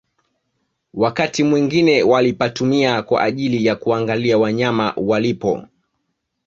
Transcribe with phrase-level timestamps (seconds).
[0.93, 5.67] Wakati mwingie walipatumia kwa ajili ya kuangalia wanyama walipo